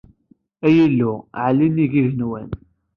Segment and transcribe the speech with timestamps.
[0.65, 1.11] Ay Illu,
[1.43, 2.49] ɛelli nnig yigenwan!